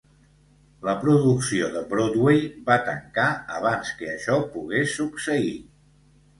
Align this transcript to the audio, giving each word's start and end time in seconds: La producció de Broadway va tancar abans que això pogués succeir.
La 0.87 0.95
producció 1.03 1.67
de 1.75 1.83
Broadway 1.91 2.41
va 2.71 2.79
tancar 2.89 3.29
abans 3.61 3.95
que 4.03 4.11
això 4.17 4.41
pogués 4.59 4.99
succeir. 4.99 5.57